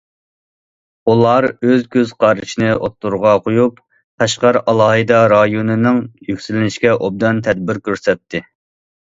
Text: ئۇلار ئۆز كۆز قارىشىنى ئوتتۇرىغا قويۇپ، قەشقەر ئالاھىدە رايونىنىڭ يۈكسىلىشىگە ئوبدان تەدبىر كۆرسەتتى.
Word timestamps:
ئۇلار 1.11 1.45
ئۆز 1.65 1.83
كۆز 1.95 2.13
قارىشىنى 2.23 2.71
ئوتتۇرىغا 2.79 3.35
قويۇپ، 3.49 3.77
قەشقەر 4.23 4.59
ئالاھىدە 4.65 5.21
رايونىنىڭ 5.35 6.03
يۈكسىلىشىگە 6.31 6.97
ئوبدان 7.09 7.45
تەدبىر 7.51 7.83
كۆرسەتتى. 7.91 8.47